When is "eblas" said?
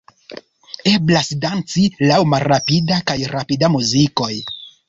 0.91-1.29